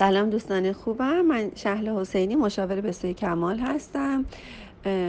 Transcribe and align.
سلام 0.00 0.30
دوستان 0.30 0.72
خوبم. 0.72 1.20
من 1.20 1.50
شهل 1.54 1.88
حسینی 1.88 2.36
مشاور 2.36 2.80
به 2.80 2.92
سوی 2.92 3.14
کمال 3.14 3.58
هستم. 3.58 4.24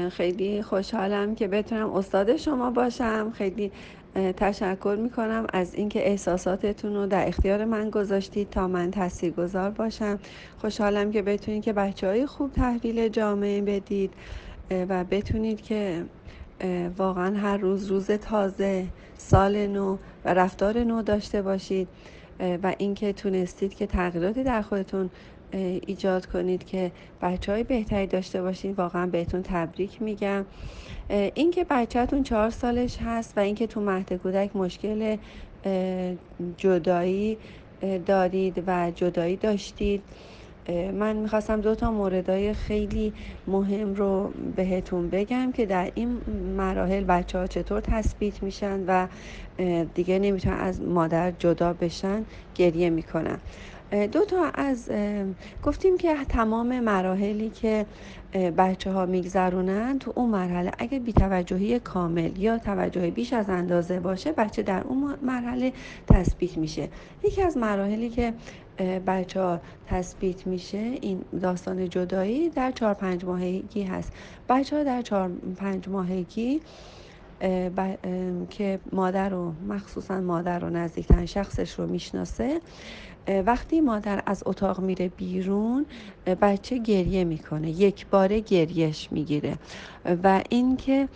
خیلی 0.09 0.61
خوشحالم 0.61 1.35
که 1.35 1.47
بتونم 1.47 1.93
استاد 1.93 2.37
شما 2.37 2.71
باشم. 2.71 3.31
خیلی 3.35 3.71
تشکر 4.37 4.97
می‌کنم 4.99 5.47
از 5.53 5.75
اینکه 5.75 6.07
احساساتتون 6.07 6.95
رو 6.95 7.07
در 7.07 7.27
اختیار 7.27 7.65
من 7.65 7.89
گذاشتید 7.89 8.49
تا 8.49 8.67
من 8.67 8.91
گذار 9.37 9.69
باشم. 9.69 10.19
خوشحالم 10.57 11.11
که 11.11 11.21
بتونید 11.21 11.63
که 11.63 11.73
بچه 11.73 12.07
های 12.07 12.25
خوب 12.25 12.51
تحویل 12.51 13.07
جامعه 13.07 13.61
بدید 13.61 14.13
و 14.71 15.03
بتونید 15.03 15.61
که 15.61 16.05
واقعا 16.97 17.37
هر 17.37 17.57
روز 17.57 17.87
روز 17.87 18.11
تازه 18.11 18.85
سال 19.17 19.67
نو 19.67 19.97
و 20.25 20.33
رفتار 20.33 20.83
نو 20.83 21.01
داشته 21.01 21.41
باشید. 21.41 21.87
و 22.39 22.75
اینکه 22.77 23.13
تونستید 23.13 23.73
که 23.73 23.87
تغییراتی 23.87 24.43
در 24.43 24.61
خودتون 24.61 25.09
ایجاد 25.87 26.25
کنید 26.25 26.65
که 26.65 26.91
بچه 27.21 27.51
های 27.51 27.63
بهتری 27.63 28.07
داشته 28.07 28.41
باشید 28.41 28.79
واقعا 28.79 29.07
بهتون 29.07 29.41
تبریک 29.43 30.01
میگم. 30.01 30.45
اینکه 31.09 31.65
بچهتون 31.69 32.23
چهار 32.23 32.49
سالش 32.49 32.97
هست 32.97 33.37
و 33.37 33.39
اینکه 33.39 33.67
تو 33.67 33.81
مهد 33.81 34.13
کودک 34.13 34.55
مشکل 34.55 35.17
جدایی 36.57 37.37
دارید 38.05 38.63
و 38.67 38.91
جدایی 38.95 39.35
داشتید. 39.35 40.03
من 40.71 41.15
می‌خواستم 41.15 41.61
دو 41.61 41.75
تا 41.75 41.91
موردهای 41.91 42.53
خیلی 42.53 43.13
مهم 43.47 43.93
رو 43.93 44.33
بهتون 44.55 45.09
بگم 45.09 45.51
که 45.51 45.65
در 45.65 45.91
این 45.95 46.21
مراحل 46.57 47.03
بچه 47.03 47.37
ها 47.39 47.47
چطور 47.47 47.79
تثبیت 47.81 48.43
میشن 48.43 48.83
و 48.87 49.07
دیگه 49.93 50.19
نمی‌تونن 50.19 50.57
از 50.57 50.81
مادر 50.81 51.31
جدا 51.31 51.73
بشن 51.73 52.25
گریه 52.55 52.89
می‌کنن. 52.89 53.41
دو 53.91 54.25
تا 54.25 54.51
از 54.53 54.91
گفتیم 55.63 55.97
که 55.97 56.15
تمام 56.29 56.79
مراحلی 56.79 57.49
که 57.49 57.85
بچه 58.57 58.91
ها 58.91 59.05
میگذرونن 59.05 59.99
تو 59.99 60.13
اون 60.15 60.29
مرحله 60.29 60.71
اگه 60.77 60.99
بیتوجهی 60.99 61.79
کامل 61.79 62.37
یا 62.37 62.57
توجه 62.57 63.11
بیش 63.11 63.33
از 63.33 63.49
اندازه 63.49 63.99
باشه 63.99 64.31
بچه 64.31 64.63
در 64.63 64.83
اون 64.83 65.15
مرحله 65.21 65.73
تثبیت 66.07 66.57
میشه. 66.57 66.89
یکی 67.23 67.41
از 67.41 67.57
مراحلی 67.57 68.09
که 68.09 68.33
بچه 69.07 69.41
ها 69.41 69.59
تثبیت 69.87 70.47
میشه 70.47 70.77
این 70.77 71.21
داستان 71.41 71.89
جدایی 71.89 72.49
در 72.49 72.71
چهار 72.71 72.93
پنج 72.93 73.25
ماهگی 73.25 73.83
هست. 73.83 74.13
بچه 74.49 74.77
ها 74.77 74.83
در 74.83 75.01
چهار 75.01 75.31
پنج 75.57 75.89
ماهگی 75.89 76.61
که 78.49 78.79
مادر 78.91 79.29
رو 79.29 79.53
مخصوصا 79.67 80.21
مادر 80.21 80.59
رو 80.59 80.69
نزدیکترین 80.69 81.25
شخصش 81.25 81.79
رو 81.79 81.87
می‌شناسه 81.87 82.61
وقتی 83.27 83.81
مادر 83.81 84.23
از 84.25 84.43
اتاق 84.45 84.79
میره 84.79 85.09
بیرون 85.09 85.85
بچه 86.41 86.77
گریه 86.77 87.23
می‌کنه 87.23 87.69
یک 87.69 88.07
باره 88.07 88.39
گریهش 88.39 89.07
می‌گیره 89.11 89.57
و 90.23 90.41
اینکه 90.49 91.09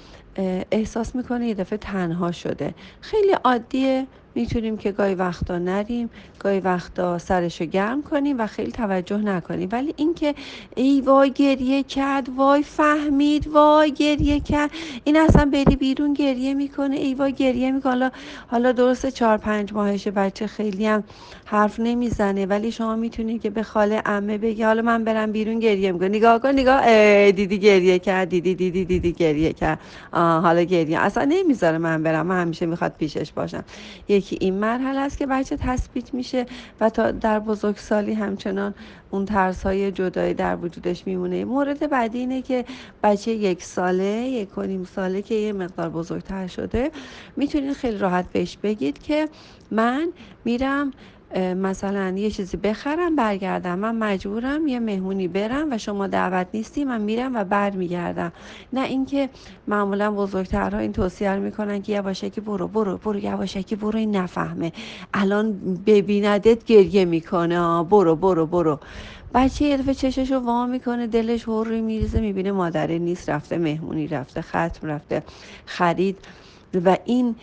احساس 0.72 1.16
می‌کنه 1.16 1.48
یه 1.48 1.54
دفعه 1.54 1.78
تنها 1.78 2.32
شده. 2.32 2.76
خیلی 3.02 3.32
عادیه 3.44 4.08
می‌تونیم 4.36 4.78
که 4.78 4.92
گاهی 4.92 5.16
وقتا 5.16 5.58
نریم 5.58 6.10
گاهی 6.40 6.60
وقتا 6.60 7.18
سرشو 7.18 7.66
گرم 7.66 8.04
کنیم 8.04 8.40
و 8.40 8.48
خیلی 8.48 8.72
توجه 8.72 9.18
نکنیم. 9.18 9.70
ولی 9.72 9.94
اینکه 9.98 10.36
ای 10.76 11.02
وای 11.02 11.32
گریه 11.32 11.84
کرد 11.84 12.30
وای 12.30 12.64
فهمید 12.64 13.48
وای 13.48 13.92
گریه 13.94 14.40
کرد 14.40 14.72
این 15.04 15.18
اصلا 15.18 15.46
بری 15.46 15.76
بیرون 15.76 16.14
گریه 16.14 16.54
می‌کنه 16.54 16.96
ای 16.96 17.14
وای 17.14 17.34
گریه 17.34 17.72
می‌کنه. 17.72 17.92
حالا 17.92 18.12
حالا 18.48 18.72
درسته 18.72 19.12
چهار 19.12 19.38
پنج 19.38 19.74
ماهشه 19.74 20.12
بچه 20.12 20.48
خیلی 20.48 20.86
هم 20.86 21.04
حرف 21.46 21.80
نمی‌زنه 21.96 22.46
ولی 22.46 22.72
شما 22.72 22.96
می‌تونید 22.96 23.42
که 23.42 23.50
به 23.50 23.64
خاله 23.64 24.02
عمه 24.06 24.38
بگی 24.38 24.64
حالا 24.64 24.82
من 24.82 25.04
برم 25.04 25.32
بیرون 25.32 25.60
گریه 25.60 25.92
می‌کنه 25.92 26.08
نگاه 26.08 26.40
کن 26.40 26.50
نگاه 26.50 27.32
دیدی 27.32 27.60
گریه 27.60 28.00
کرد 28.00 28.30
دیدی 28.30 28.56
دیدی 28.56 28.86
دیدی 28.86 29.14
گریه 29.14 29.54
کرد. 29.54 29.80
حالا 30.14 30.64
گریه. 30.64 31.00
اصلا 31.00 31.24
نمی‌ذاره 31.24 31.78
من 31.78 32.04
برم 32.04 32.28
من 32.28 32.42
همیشه 32.42 32.66
می‌خواد 32.66 32.96
پیشش 32.98 33.32
باشم. 33.32 33.64
یکی 34.08 34.38
این 34.42 34.54
مرحله 34.54 35.00
است 35.00 35.18
که 35.18 35.26
بچه 35.26 35.58
تثبیت 35.58 36.14
میشه 36.14 36.46
و 36.82 36.90
تا 36.90 37.12
در 37.12 37.40
بزرگسالی 37.40 38.14
همچنان 38.14 38.74
اون 39.12 39.26
ترس 39.26 39.64
های 39.64 39.92
جدایی 39.92 40.34
در 40.34 40.56
وجودش 40.56 41.08
میمونه. 41.08 41.46
مورد 41.46 41.90
بعدی 41.90 42.20
اینه 42.20 42.42
که 42.42 42.66
بچه 43.04 43.32
یک 43.32 43.64
ساله 43.64 44.06
یک 44.06 44.58
و 44.58 44.62
نیم 44.62 44.84
ساله 44.84 45.22
که 45.22 45.36
یه 45.36 45.54
مقدار 45.54 45.90
بزرگتر 45.90 46.48
شده 46.48 46.92
می‌تونید 47.36 47.74
خیلی 47.74 47.98
راحت 47.98 48.26
بهش 48.34 48.58
بگید 48.64 49.04
که 49.04 49.30
من 49.72 50.08
میرم 50.46 50.92
مثلا 51.38 52.18
یه 52.18 52.32
چیزی 52.32 52.58
بخرم 52.58 53.16
برگردم. 53.16 53.80
من 53.80 53.96
مجبورم 53.96 54.68
یه 54.68 54.80
مهمونی 54.80 55.28
برم 55.28 55.72
و 55.72 55.78
شما 55.78 56.08
دعوت 56.08 56.48
نیستی 56.54 56.86
من 56.86 57.02
میرم 57.02 57.36
و 57.36 57.44
برمیگردم. 57.44 58.32
نه 58.74 58.82
اینکه 58.82 59.30
معمولا 59.68 60.12
بزرگترها 60.12 60.80
این 60.80 60.92
توصیه 60.94 61.32
رو 61.32 61.42
می‌کنن 61.42 61.82
که 61.82 61.94
یواشکی 61.94 62.42
برو 62.42 62.68
برو 62.68 62.98
برو 62.98 63.20
یواشکی 63.20 63.76
برو 63.76 64.00
این 64.00 64.16
نفهمه. 64.16 64.72
الان 65.14 65.54
ببیندت 65.86 66.66
گریه 66.66 67.06
می‌کنه. 67.06 67.84
برو 67.84 68.16
برو 68.16 68.46
برو. 68.46 68.80
بچه 69.34 69.66
یه 69.66 69.78
دفعه 69.78 69.94
چشش 69.94 70.32
رو 70.32 70.40
وا 70.40 70.66
می‌کنه 70.66 71.08
دلش 71.08 71.44
هوری 71.44 71.82
میریزه 71.82 72.20
می‌بینه 72.20 72.52
مادره 72.52 72.98
نیست 72.98 73.30
رفته 73.30 73.58
مهمونی 73.58 74.08
رفته 74.08 74.42
ختم 74.42 74.88
رفته 74.88 75.24
خرید. 75.66 76.18
و 76.86 76.98
این 77.06 77.36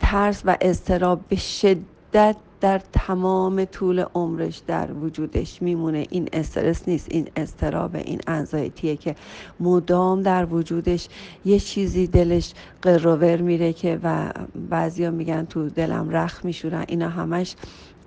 ترس 0.00 0.42
و 0.44 0.56
استراب 0.60 1.20
به 1.28 1.36
شدت 1.36 2.36
در 2.60 2.80
تمام 2.92 3.64
طول 3.64 4.04
عمرش 4.14 4.62
در 4.66 4.92
وجودش 4.92 5.62
میمونه. 5.62 6.06
این 6.10 6.28
استرس 6.32 6.88
نیست 6.88 7.06
این 7.10 7.28
استراب 7.36 7.96
این 7.96 8.20
انزایتیه 8.26 8.96
که 8.96 9.16
مدام 9.60 10.22
در 10.22 10.44
وجودش 10.44 11.08
یه 11.44 11.60
چیزی 11.60 12.06
دلش 12.06 12.54
قروور 12.82 13.36
میره 13.36 13.72
که 13.72 14.00
و 14.02 14.32
بعضیا 14.70 15.10
میگن 15.10 15.44
تو 15.44 15.68
دلم 15.68 16.10
رخ 16.10 16.44
میشورن. 16.44 16.84
اینا 16.88 17.08
همش 17.08 17.56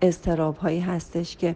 استراب 0.01 0.57
هایی 0.57 0.79
هستش 0.79 1.37
که 1.37 1.55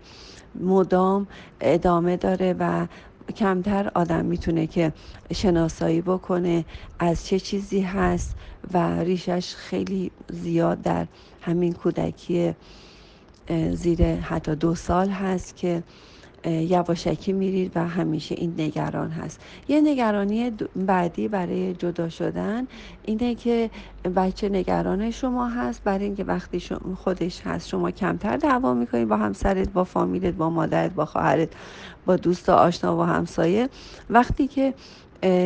مدام 0.59 1.27
ادامه 1.61 2.17
داره 2.17 2.55
و 2.59 2.87
کمتر 3.31 3.91
آدم 3.95 4.25
می‌تونه 4.25 4.67
که 4.67 4.93
شناسایی 5.33 6.01
بکنه 6.01 6.65
از 6.99 7.25
چه 7.25 7.39
چیزی 7.39 7.81
هست 7.81 8.37
و 8.73 8.99
ریشش 8.99 9.55
خیلی 9.55 10.11
زیاد 10.31 10.81
در 10.81 11.07
همین 11.41 11.73
کودکی 11.73 12.53
زیر 13.71 14.15
حتی 14.15 14.55
دو 14.55 14.75
سال 14.75 15.09
هست 15.09 15.55
که 15.55 15.83
یواشکی 16.51 17.33
میرید 17.33 17.71
و 17.75 17.87
همیشه 17.87 18.35
این 18.37 18.53
نگران 18.57 19.11
هست. 19.11 19.39
یه 19.67 19.81
نگرانی 19.81 20.51
بعدی 20.75 21.27
برای 21.27 21.73
جدا 21.73 22.09
شدن 22.09 22.67
اینه 23.03 23.35
که 23.35 23.69
بچه 24.15 24.49
نگران 24.49 25.11
شما 25.11 25.47
هست 25.47 25.83
برای 25.83 26.05
اینکه 26.05 26.23
وقتی 26.23 26.63
خودش 26.95 27.41
هست 27.41 27.67
شما 27.67 27.91
کمتر 27.91 28.37
دعوا 28.37 28.73
می‌کنید 28.73 29.07
با 29.07 29.17
همسرت 29.17 29.69
با 29.69 29.83
فامیلت 29.83 30.33
با 30.33 30.49
مادرت 30.49 30.93
با 30.93 31.05
خواهرت 31.05 31.49
با 32.05 32.15
دوست 32.15 32.49
و 32.49 32.51
آشنا 32.51 32.97
و 32.97 33.03
همسایه. 33.03 33.69
وقتی 34.09 34.47
که 34.47 34.73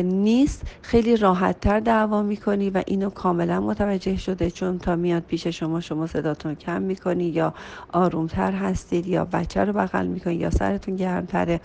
نیست. 0.04 0.62
خیلی 0.82 1.16
راحت 1.16 1.60
تر 1.60 1.80
دعوا 1.80 2.22
می‌کنی 2.22 2.70
و 2.70 2.82
اینو 2.86 3.10
کاملا 3.10 3.60
متوجه 3.60 4.16
شده 4.16 4.50
چون 4.50 4.78
تا 4.78 4.96
میاد 4.96 5.22
پیش 5.22 5.46
شما 5.46 5.80
شما 5.80 6.06
صداتون 6.06 6.54
کم 6.54 6.82
می‌کنی 6.82 7.24
یا 7.24 7.54
آرومتر 7.92 8.52
هستید 8.52 9.06
یا 9.06 9.24
بچه 9.24 9.64
رو 9.64 9.72
بغل 9.72 10.06
می‌کنی 10.06 10.34
یا 10.34 10.50
سرتون 10.50 10.96
گرمتره. 10.96 11.60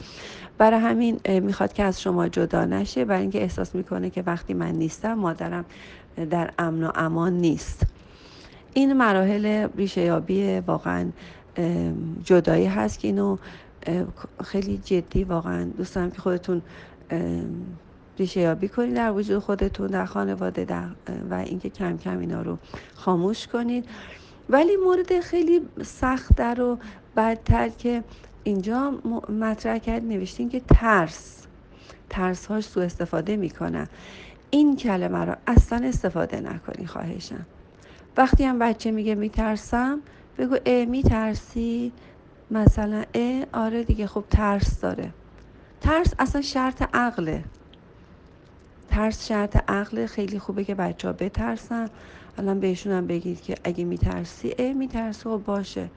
برای 0.57 0.79
همین 0.79 1.19
می‌خواد 1.39 1.73
که 1.73 1.83
از 1.83 2.01
شما 2.01 2.27
جدا 2.27 2.65
نشه 2.65 3.05
برای 3.05 3.21
اینکه 3.21 3.41
احساس 3.41 3.75
می‌کنه 3.75 4.09
که 4.09 4.23
وقتی 4.25 4.53
من 4.53 4.71
نیستم 4.71 5.13
مادرم 5.13 5.65
در 6.29 6.51
امن 6.59 6.83
و 6.83 6.91
امان 6.95 7.33
نیست. 7.33 7.83
این 8.73 8.93
مراحل 8.93 9.67
ریشه 9.77 10.01
یابی 10.01 10.59
واقعا 10.59 11.11
جدایی 12.23 12.65
هست 12.65 12.99
که 12.99 13.07
اینو 13.07 13.37
خیلی 14.43 14.77
جدی 14.77 15.23
واقعا 15.23 15.63
دوستم 15.63 16.09
که 16.09 16.21
خودتون 16.21 16.61
ریشه 18.19 18.39
یابی 18.39 18.67
کنید 18.67 18.95
در 18.95 19.11
وجود 19.11 19.39
خودتون 19.39 19.87
در 19.87 20.05
خانواده 20.05 20.65
در 20.65 20.85
و 21.29 21.33
اینکه 21.33 21.69
کم 21.69 21.97
کم 21.97 22.19
اینا 22.19 22.41
رو 22.41 22.57
خاموش 22.95 23.47
کنید. 23.47 23.85
ولی 24.49 24.75
مورد 24.75 25.19
خیلی 25.19 25.61
سخت 25.83 26.39
و 26.39 26.77
بدتر 27.17 27.69
که 27.69 28.03
اینجا 28.43 28.91
مطرح 29.39 29.77
کرد 29.77 30.03
نوشتین 30.03 30.49
که 30.49 30.59
ترس. 30.59 31.47
ترس 32.09 32.45
هاش 32.45 32.63
سو 32.63 32.79
استفاده 32.79 33.35
می‌کنن 33.35 33.87
این 34.49 34.75
کلمه 34.75 35.25
رو 35.25 35.35
اصلا 35.47 35.87
استفاده 35.87 36.39
نکنی 36.39 36.87
خواهشم 36.87 37.45
وقتی 38.17 38.43
هم 38.43 38.59
بچه 38.59 38.91
میگه 38.91 39.15
میترسم 39.15 40.01
بگو 40.37 40.57
اه 40.65 40.85
میترسی؟ 40.85 41.91
مثلا 42.51 43.03
اه 43.13 43.45
آره 43.53 43.83
دیگه 43.83 44.07
خب 44.07 44.23
ترس 44.29 44.79
داره. 44.79 45.13
ترس 45.81 46.13
اصلا 46.19 46.41
شرط 46.41 46.83
عقله. 46.93 47.43
ترس 48.95 49.27
شرط 49.27 49.63
عقل 49.67 50.05
خیلی 50.05 50.39
خوبه 50.39 50.63
که 50.63 50.75
بچه 50.75 51.07
ها 51.07 51.13
بترسن. 51.13 51.89
الان 52.37 52.59
بهشون 52.59 52.93
هم 52.93 53.07
بگید 53.07 53.41
که 53.41 53.55
اگه 53.63 53.83
میترسی 53.83 54.55
اه 54.59 54.73
میترسی 54.73 55.29
و 55.29 55.37
باشه. 55.37 55.89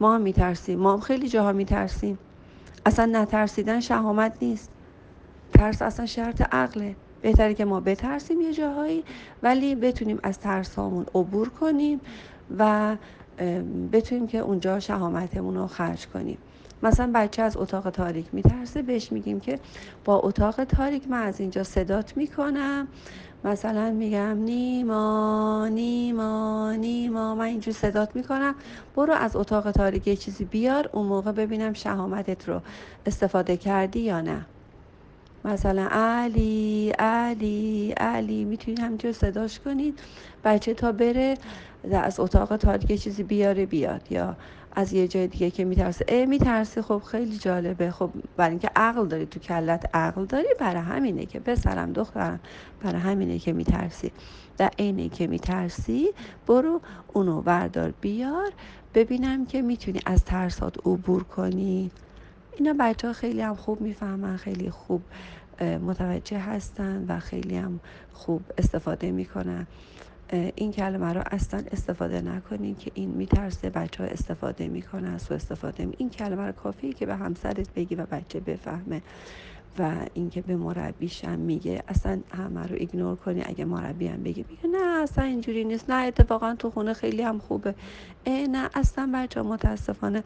ما 0.00 0.14
هم 0.14 0.20
میترسیم. 0.20 0.78
ما 0.78 0.92
هم 0.92 1.00
خیلی 1.00 1.28
جاها 1.28 1.52
میترسیم. 1.52 2.18
اصلا 2.86 3.06
نترسیدن 3.06 3.80
شهامت 3.80 4.36
نیست. 4.40 4.70
ترس 5.54 5.82
اصلا 5.82 6.06
شرط 6.06 6.54
عقله. 6.54 6.96
بهتره 7.22 7.54
که 7.54 7.64
ما 7.64 7.80
بترسیم 7.80 8.40
یه 8.40 8.52
جاهایی 8.52 9.04
ولی 9.42 9.74
بتونیم 9.74 10.18
از 10.22 10.38
ترس 10.38 10.74
هامون 10.74 11.06
عبور 11.14 11.48
کنیم 11.48 12.00
و 12.58 12.96
بتونیم 13.92 14.26
که 14.26 14.38
اونجا 14.38 14.80
شهامتمون 14.80 15.54
رو 15.54 15.66
خرج 15.66 16.06
کنیم. 16.06 16.38
مثلا 16.84 17.10
بچه 17.14 17.42
از 17.42 17.56
اتاق 17.56 17.90
تاریک 17.90 18.26
میترسه 18.32 18.82
بهش 18.82 19.12
میگیم 19.12 19.40
که 19.40 19.60
با 20.04 20.18
اتاق 20.18 20.64
تاریک 20.64 21.08
من 21.08 21.22
از 21.22 21.40
اینجا 21.40 21.64
صدات 21.64 22.16
می‌کنم. 22.16 22.88
مثلا 23.44 23.90
میگم 23.90 24.38
نیما 24.38 25.68
نیما 25.72 26.72
نیما 26.72 27.34
من 27.34 27.44
اینجور 27.44 27.74
صدات 27.74 28.16
می‌کنم. 28.16 28.54
برو 28.96 29.14
از 29.14 29.36
اتاق 29.36 29.70
تاریک 29.70 30.06
یه 30.06 30.16
چیزی 30.16 30.44
بیار 30.44 30.90
اون 30.92 31.06
موقع 31.06 31.32
ببینم 31.32 31.72
شهامتت 31.72 32.48
رو 32.48 32.60
استفاده 33.06 33.56
کردی 33.56 34.00
یا 34.00 34.20
نه. 34.20 34.46
مثلا 35.44 35.88
علی 35.90 36.90
علی 36.98 37.94
علی 37.96 38.44
می‌تونید 38.44 38.80
همینجور 38.80 39.12
صداش 39.12 39.60
کنید 39.60 40.00
بچه 40.44 40.74
تا 40.74 40.92
بره 40.92 41.38
از 41.92 42.20
اتاق 42.20 42.56
تاریک 42.56 43.02
چیزی 43.02 43.22
بیاره 43.22 43.66
بیاد. 43.66 44.12
یا 44.12 44.36
از 44.74 44.92
یه 44.92 45.08
جای 45.08 45.28
دیگه 45.28 45.50
که 45.50 45.64
میترسه 45.64 46.04
اه 46.08 46.26
میترسی. 46.26 46.82
خب 46.82 46.98
خیلی 46.98 47.38
جالبه. 47.38 47.90
خب 47.90 48.12
برای 48.36 48.50
اینکه 48.50 48.70
عقل 48.76 49.08
داری 49.08 49.26
تو 49.26 49.40
کلت 49.40 49.90
عقل 49.94 50.24
داری 50.24 50.48
برای 50.60 50.82
همینه 50.82 51.26
که 51.26 51.40
پسرم 51.40 51.92
دخترم 51.92 52.40
برای 52.80 53.00
همینه 53.00 53.38
که 53.38 53.52
میترسی. 53.52 54.12
در 54.56 54.70
عینه 54.78 55.08
که 55.08 55.26
میترسی 55.26 56.08
برو 56.46 56.80
اونو 57.06 57.42
بردار 57.42 57.94
بیار 58.00 58.52
ببینم 58.94 59.46
که 59.46 59.62
می‌تونی 59.62 60.00
از 60.06 60.24
ترسات 60.24 60.76
عبور 60.86 61.24
کنی. 61.24 61.90
اینا 62.58 62.74
بچه 62.80 63.06
ها 63.06 63.12
خیلی 63.12 63.40
هم 63.40 63.54
خوب 63.54 63.80
می‌فهمن 63.80 64.36
خیلی 64.36 64.70
خوب 64.70 65.02
متوجه 65.60 66.38
هستن 66.38 67.04
و 67.08 67.20
خیلی 67.20 67.56
هم 67.56 67.80
خوب 68.12 68.50
استفاده 68.58 69.12
می‌کنن. 69.12 69.66
این 70.34 70.72
کلمه 70.72 71.12
رو 71.12 71.22
اصلا 71.30 71.64
استفاده 71.72 72.20
نکنین 72.20 72.76
که 72.76 72.90
این 72.94 73.10
میترسه 73.10 73.70
بچه 73.70 74.02
ها 74.02 74.08
استفاده 74.10 74.68
می‌کنن 74.68 75.18
سو 75.18 75.34
استفاده 75.34 75.84
می 75.84 75.94
این 75.98 76.10
کلمه 76.10 76.42
رو 76.46 76.52
کافیه 76.52 76.92
که 76.92 77.06
به 77.06 77.16
همسرت 77.16 77.74
بگی 77.74 77.94
و 77.94 78.06
بچه 78.06 78.40
بفهمه. 78.40 79.02
و 79.78 79.92
اینکه 80.14 80.42
به 80.42 80.56
مربیش 80.56 81.24
هم 81.24 81.38
میگه 81.38 81.82
اصلا 81.88 82.20
همه 82.30 82.66
رو 82.66 82.76
ایگنور 82.78 83.16
کنی 83.16 83.42
اگه 83.46 83.64
مربی 83.64 84.06
هم 84.06 84.22
بگه 84.22 84.44
میگه 84.48 84.78
نه 84.78 85.02
اصلا 85.02 85.24
اینجوری 85.24 85.64
نیست. 85.64 85.90
نه 85.90 85.96
اتفاقا 86.06 86.54
تو 86.54 86.70
خونه 86.70 86.92
خیلی 86.92 87.22
هم 87.22 87.38
خوبه. 87.38 87.74
ای 88.24 88.48
نه 88.48 88.70
اصلا 88.74 89.10
بچه 89.14 89.42
متاسفانه 89.42 90.24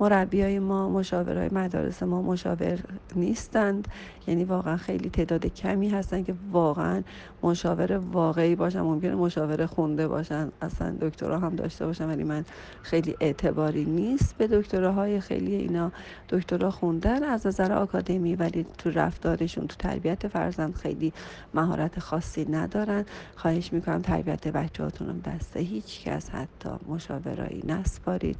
مربی 0.00 0.42
های 0.42 0.58
ما 0.58 0.88
مشاورهای 0.88 1.48
مدارس 1.52 2.02
ما 2.02 2.22
مشاور 2.22 2.78
نیستند. 3.16 3.88
یعنی 4.26 4.44
واقعا 4.44 4.76
خیلی 4.76 5.10
تعداد 5.10 5.46
کمی 5.46 5.88
هستن 5.88 6.24
که 6.24 6.34
واقعا 6.52 7.02
مشاور 7.42 7.92
واقعی 7.92 8.56
باشن 8.56 8.80
ممکنه 8.80 9.14
مشاور 9.14 9.66
خونده 9.66 10.08
باشن. 10.08 10.52
اصلا 10.62 10.96
دکترا 11.00 11.38
هم 11.38 11.56
داشته 11.56 11.86
باشن 11.86 12.08
ولی 12.08 12.24
من 12.24 12.44
خیلی 12.82 13.16
اعتباری 13.20 13.84
نیست 13.84 14.36
به 14.38 14.46
دکتراهای 14.46 15.20
خیلی 15.20 15.54
اینا. 15.54 15.92
دکترا 16.28 16.70
خوندن 16.70 17.22
از 17.22 17.46
نظر 17.46 17.72
آکادمی 17.72 18.36
ولی 18.36 18.66
تو 18.86 19.00
رفتارشون 19.00 19.66
تو 19.66 19.76
تربیت 19.78 20.28
فرزند 20.28 20.74
خیلی 20.74 21.12
مهارت 21.54 21.98
خاصی 21.98 22.44
ندارن. 22.44 23.04
خواهش 23.36 23.72
می‌کنم 23.72 24.02
تربیت 24.02 24.48
بچهاتون 24.48 25.18
دسته 25.18 25.60
هیچ 25.60 26.04
کس 26.04 26.30
حتی 26.30 26.70
مشاورایی 26.88 27.62
نسپارید. 27.66 28.36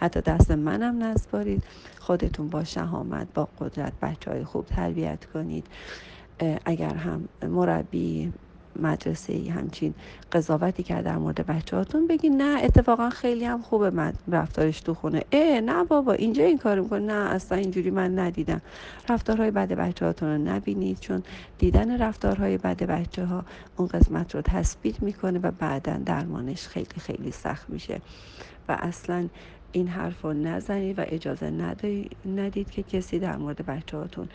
حتی 0.00 0.20
دست 0.20 0.50
منم 0.50 1.02
نسپارید. 1.04 1.64
خودتون 1.98 2.48
با 2.48 2.64
شهامت 2.64 3.28
با 3.34 3.48
قدرت 3.58 3.92
بچه 4.02 4.30
های 4.30 4.44
خوب 4.44 4.66
تربیت 4.66 5.24
کنید. 5.24 5.66
اگر 6.64 6.94
هم 6.94 7.28
مربی 7.42 8.32
مدرسه 8.76 9.32
ای 9.32 9.48
همچین 9.48 9.94
قضاوتی 10.32 10.82
کرد 10.82 11.04
در 11.04 11.16
مورد 11.16 11.46
بچهاتون 11.46 12.06
بگی 12.06 12.30
نه 12.30 12.60
اتفاقا 12.64 13.10
خیلی 13.10 13.44
هم 13.44 13.62
خوبه 13.62 14.12
رفتارش 14.28 14.80
تو 14.80 14.94
خونه. 14.94 15.22
اه 15.32 15.60
نه 15.60 15.84
بابا 15.84 16.12
اینجا 16.12 16.44
این 16.44 16.58
کار 16.58 16.80
می‌کنه. 16.80 17.06
نه 17.06 17.12
اصلا 17.12 17.58
اینجوری 17.58 17.90
من 17.90 18.18
ندیدم. 18.18 18.60
رفتارهای 19.08 19.50
بد 19.50 19.72
بچهاتون 19.72 20.28
رو 20.28 20.38
نبینید 20.38 21.00
چون 21.00 21.22
دیدن 21.58 22.02
رفتارهای 22.02 22.58
بد 22.58 22.82
بچه 22.82 23.24
ها 23.24 23.44
اون 23.76 23.88
قسمت 23.88 24.34
رو 24.34 24.42
تثبیت 24.42 25.02
می‌کنه 25.02 25.38
و 25.38 25.50
بعدا 25.50 25.96
درمانش 26.04 26.68
خیلی 26.68 27.00
خیلی 27.00 27.30
سخت 27.30 27.70
میشه. 27.70 28.00
و 28.68 28.76
اصلا 28.80 29.28
این 29.72 29.88
حرف 29.88 30.22
رو 30.22 30.32
نزنید 30.32 30.98
و 30.98 31.02
اجازه 31.06 31.50
ندید 32.26 32.70
که 32.70 32.82
کسی 32.82 33.18
در 33.18 33.36
مورد 33.36 33.66
بچه 33.66 33.96
هاتون 33.96 34.28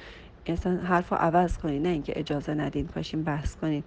اصلا 0.46 0.78
حرف 0.78 1.10
رو 1.10 1.18
عوض 1.18 1.58
کنید 1.58 1.82
نه 1.82 1.90
اینکه 1.90 2.20
اجازه 2.20 2.54
ندید 2.54 2.88
پاشین 2.88 3.24
بحث 3.24 3.56
کنید. 3.56 3.84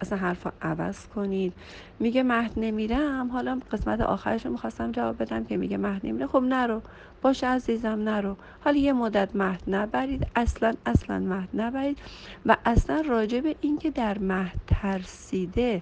اصلا 0.00 0.18
حرف 0.18 0.46
عوض 0.62 1.06
کنید. 1.06 1.52
میگه 1.98 2.22
مهد 2.22 2.52
نمیرم. 2.56 3.28
حالا 3.28 3.60
قسمت 3.72 4.00
آخرش 4.00 4.46
رو 4.46 4.52
می‌خواستم 4.52 4.92
جواب 4.92 5.22
بدم 5.22 5.44
که 5.44 5.56
میگه 5.56 5.76
مهد 5.76 6.06
نمیره. 6.06 6.26
خب 6.26 6.42
نرو. 6.42 6.82
باشه 7.22 7.46
عزیزم 7.46 7.88
نرو. 7.88 8.36
حالا 8.64 8.76
یه 8.76 8.92
مدت 8.92 9.36
مهد 9.36 9.62
نبرید. 9.68 10.26
اصلا 10.36 10.74
اصلا 10.86 11.18
مهد 11.18 11.48
نبرید. 11.54 11.98
و 12.46 12.56
اصلا 12.64 13.00
راجع 13.00 13.40
به 13.40 13.56
اینکه 13.60 13.90
در 13.90 14.18
مهد 14.18 14.60
ترسیده 14.66 15.80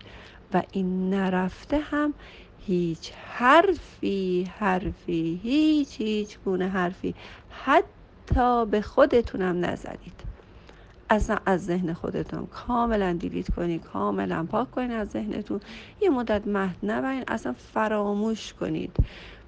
و 0.54 0.62
این 0.72 1.10
نرفته 1.10 1.78
هم 1.78 2.14
هیچ 2.66 3.12
حرفی 3.26 4.50
حرفی 4.58 5.40
هیچ 5.42 6.00
هیچ 6.00 6.38
گونه 6.44 6.68
حرفی 6.68 7.14
حتی 7.50 8.66
به 8.66 8.80
خودتونم 8.82 9.64
نزدید 9.64 10.27
اصلا 11.10 11.38
از 11.46 11.64
ذهن 11.66 11.92
خودتون 11.92 12.46
کاملا 12.46 13.12
دیلیت 13.12 13.54
کنید 13.54 13.82
کاملا 13.84 14.44
پاک 14.44 14.70
کنید 14.70 14.90
از 14.92 15.08
ذهنتون. 15.10 15.60
یه 16.02 16.10
مدت 16.10 16.46
مهد 16.46 16.76
نبرین 16.82 17.24
اصلا 17.28 17.52
فراموش 17.52 18.54
کنید. 18.54 18.96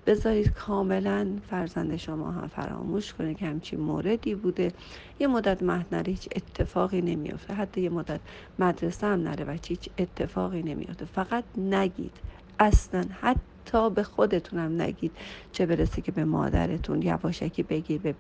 بذارید 0.07 0.53
کاملا 0.53 1.39
فرزند 1.51 1.97
شما 1.97 2.33
هم 2.33 2.49
فراموش 2.49 3.15
کنید 3.15 3.39
که 3.39 3.47
همچین 3.47 3.81
موردی 3.81 4.35
بوده. 4.35 4.73
یه 5.21 5.27
مدت 5.27 5.63
مهد 5.63 5.87
نره 5.93 6.11
هیچ 6.13 6.29
اتفاقی 6.37 7.03
نمیافته. 7.03 7.55
حتی 7.55 7.81
یه 7.81 7.91
مدت 7.91 8.21
مدرسه 8.59 9.07
هم 9.07 9.21
نره 9.23 9.45
و 9.45 9.59
هیچ 9.69 9.91
اتفاقی 9.99 10.63
نمیافته. 10.63 11.05
فقط 11.05 11.45
نگید. 11.59 12.21
اصلا 12.61 13.05
حتی 13.21 13.91
به 13.91 14.03
خودتونم 14.03 14.83
نگید 14.83 15.17
چه 15.53 15.67
برسه 15.67 16.03
که 16.03 16.13
به 16.13 16.25
مادرتون 16.25 17.03
یواشکی 17.03 17.63
بگید 17.63 18.03
به 18.03 18.17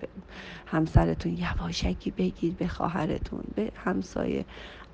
همسرتون 0.66 1.32
یواشکی 1.32 2.10
بگید 2.10 2.56
به 2.56 2.68
خواهرتون 2.68 3.44
به 3.54 3.72
همسایه. 3.76 4.46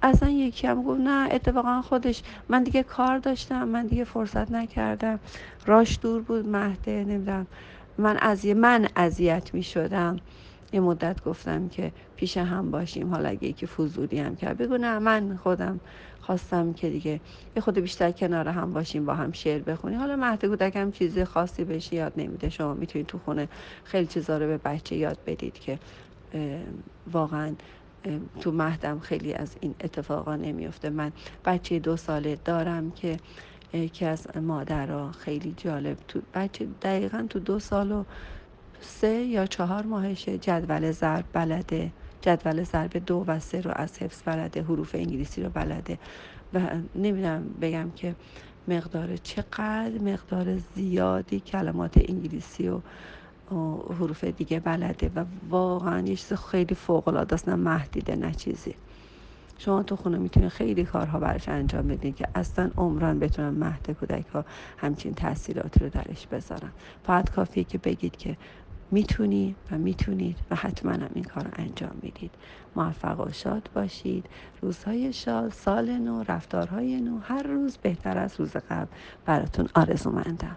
اصلا 0.03 0.31
یکی 0.31 0.67
هم 0.67 0.83
گفت 0.83 1.01
نه 1.01 1.29
اتفاقا 1.33 1.83
خودش 1.83 2.23
من 2.49 2.63
دیگه 2.63 2.83
کار 2.83 3.19
داشتم 3.19 3.69
من 3.69 3.87
دیگه 3.87 4.05
فرصت 4.05 4.53
نکردم. 4.53 5.21
راش 5.67 5.99
دور 6.03 6.23
بود 6.23 6.49
مهده 6.49 7.05
نمی‌دونم. 7.05 7.47
من 7.99 8.17
از 8.19 8.47
من 8.47 8.89
اذیت 8.97 9.55
می 9.55 9.63
شدم 9.63 10.17
یه 10.73 10.81
مدت 10.81 11.23
گفتم 11.23 11.69
که 11.69 11.93
پیش 12.17 12.37
هم 12.37 12.71
باشیم 12.71 13.11
حالا 13.11 13.29
اگه 13.29 13.49
یکی 13.49 13.67
فضولی 13.67 14.19
هم 14.19 14.37
کرد. 14.37 14.59
بگو 14.59 14.77
نه 14.79 14.99
من 14.99 15.37
خودم 15.37 15.81
خواستم 16.21 16.73
که 16.73 16.91
دیگه 16.91 17.21
یه 17.57 17.63
خود 17.63 17.79
بیشتر 17.79 18.13
کنار 18.13 18.49
هم 18.49 18.73
باشیم 18.73 19.07
با 19.07 19.15
هم 19.15 19.33
شعر 19.33 19.63
بخونیم. 19.63 19.99
حالا 19.99 20.17
مهد 20.17 20.45
کودک 20.47 20.77
هم 20.77 20.93
چیز 20.93 21.19
خاصی 21.19 21.65
بشه 21.65 21.97
یاد 21.97 22.13
نمیده. 22.17 22.49
شما 22.51 22.75
می‌تونید 22.75 23.07
تو 23.07 23.19
خونه 23.19 23.49
خیلی 23.85 24.07
چیزا 24.07 24.39
رو 24.39 24.47
به 24.47 24.59
بچه 24.59 24.97
یاد 24.97 25.19
بدید 25.27 25.59
که 25.59 25.81
واقعا 27.07 27.57
تو 28.41 28.53
مهدم 28.53 28.99
خیلی 29.01 29.35
از 29.35 29.57
این 29.61 29.75
اتفاقا 29.81 30.37
نمیفته 30.37 30.91
من 30.91 31.13
بچه 31.45 31.79
دو 31.79 31.97
ساله 31.97 32.37
دارم 32.45 32.91
که 32.91 33.21
که 33.93 34.07
از 34.07 34.37
مادر 34.37 35.11
خیلی 35.11 35.55
جالب 35.55 35.99
تو 36.09 36.23
بچه 36.35 36.67
دقیقا 36.83 37.27
تو 37.31 37.41
دو 37.41 37.59
سال 37.59 37.93
و 37.93 38.05
سه 38.81 39.09
یا 39.25 39.47
چهار 39.47 39.87
ماهشه 39.87 40.39
جدول 40.39 40.91
ضرب 40.93 41.25
بلده 41.33 41.93
جدول 42.21 42.63
ضرب 42.63 42.97
دو 42.97 43.25
و 43.27 43.41
سه 43.41 43.61
رو 43.61 43.71
از 43.75 43.99
حفظ 43.99 44.23
بلده 44.25 44.63
حروف 44.63 44.95
انگلیسی 44.95 45.43
رو 45.43 45.51
بلده. 45.51 45.99
و 46.53 46.61
نمی‌دونم 46.95 47.49
بگم 47.61 47.91
که 47.91 48.17
مقدار 48.69 49.17
چقدر 49.17 49.99
مقدار 50.01 50.57
زیادی 50.57 51.41
کلمات 51.41 51.95
انگلیسی 52.09 52.69
و 52.69 52.83
حروف 53.91 54.25
دیگه 54.25 54.61
بلده 54.61 55.09
و 55.15 55.25
واقعا 55.49 56.01
یه 56.01 56.17
چیز 56.17 56.33
خیلی 56.33 56.75
فوق 56.75 57.09
العاده 57.09 57.35
است 57.35 57.49
نه 57.49 57.55
محدیده 57.55 58.17
نه 58.17 58.35
چیزی. 58.35 58.75
شما 59.59 59.83
تو 59.83 59.97
خونه 59.97 60.19
می‌تونید 60.19 60.49
خیلی 60.49 60.85
کارها 60.85 61.19
براش 61.21 61.49
انجام 61.49 61.89
بدید 61.89 62.17
که 62.17 62.29
اصلا 62.35 62.71
عمران 62.77 63.19
بتونن 63.19 63.51
مهد 63.51 63.91
کودک 63.91 64.27
ها 64.27 64.45
همچین 64.79 65.15
تاثیراتی 65.15 65.81
رو 65.81 65.91
درش 65.91 66.27
بذارن. 66.27 66.73
فقط 67.03 67.31
کافیه 67.31 67.65
که 67.65 67.79
بگید 67.79 68.17
که 68.17 68.37
می‌تونی 68.91 69.57
و 69.71 69.79
می‌تونید 69.79 70.39
و 70.51 70.55
حتما 70.57 70.93
هم 70.93 71.11
این 71.15 71.25
کار 71.25 71.45
رو 71.45 71.51
انجام 71.57 71.99
می‌دید. 72.03 72.35
موفق 72.77 73.21
و 73.21 73.33
شاد 73.33 73.71
باشید. 73.75 74.29
روزهای 74.63 75.13
شاد 75.13 75.53
سال 75.53 75.99
نو 75.99 76.25
رفتارهای 76.29 77.01
نو 77.01 77.19
هر 77.19 77.43
روز 77.43 77.79
بهتر 77.79 78.19
از 78.19 78.41
روز 78.41 78.57
قبل. 78.57 78.93
براتون 79.25 79.69
آرزومندم. 79.75 80.57